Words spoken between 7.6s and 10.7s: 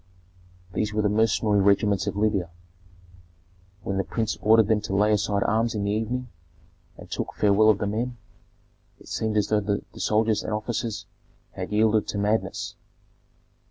of the men, it seemed as though the soldiers and